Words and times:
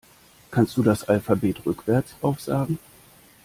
Kannst 0.49 0.77
du 0.77 0.81
das 0.81 1.03
Alphabet 1.03 1.63
rückwärts 1.63 2.15
aufsagen? 2.23 2.79